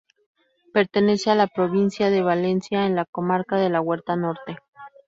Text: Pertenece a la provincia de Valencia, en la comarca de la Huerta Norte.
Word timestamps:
Pertenece 0.73 1.29
a 1.29 1.35
la 1.35 1.45
provincia 1.45 2.09
de 2.09 2.23
Valencia, 2.23 2.87
en 2.87 2.95
la 2.95 3.05
comarca 3.05 3.57
de 3.57 3.69
la 3.69 3.81
Huerta 3.81 4.15
Norte. 4.15 4.57